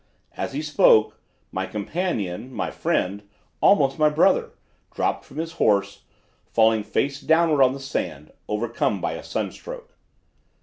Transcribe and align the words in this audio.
As 0.35 0.53
he 0.53 0.63
spoke, 0.63 1.19
my 1.51 1.67
companion, 1.67 2.51
my 2.51 2.71
friend, 2.71 3.21
almost 3.61 3.99
a 3.99 4.09
brother, 4.09 4.53
dropped 4.95 5.25
from 5.25 5.37
his 5.37 5.51
horse, 5.61 6.05
falling 6.47 6.81
face 6.81 7.21
downward 7.21 7.61
on 7.63 7.73
the 7.73 7.79
sand, 7.79 8.31
overcome 8.49 8.99
by 8.99 9.13
a 9.13 9.21
sunstroke. 9.23 9.95